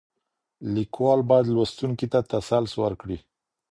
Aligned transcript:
ليکوال 0.73 1.19
بايد 1.29 1.47
لوستونکي 1.55 2.07
ته 2.13 2.19
تسلس 2.31 2.73
ورکړي. 2.83 3.17